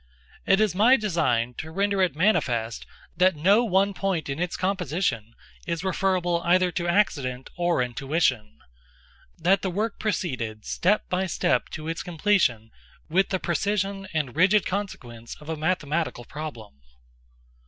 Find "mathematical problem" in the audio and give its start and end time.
15.55-16.81